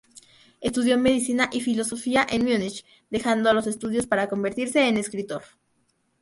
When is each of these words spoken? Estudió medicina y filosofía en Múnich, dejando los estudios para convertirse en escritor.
Estudió 0.61 0.97
medicina 0.97 1.47
y 1.53 1.61
filosofía 1.61 2.25
en 2.27 2.41
Múnich, 2.43 2.83
dejando 3.11 3.53
los 3.53 3.67
estudios 3.67 4.07
para 4.07 4.27
convertirse 4.29 4.87
en 4.87 4.97
escritor. 4.97 5.43